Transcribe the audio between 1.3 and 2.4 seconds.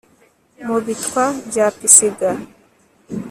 bya pisiga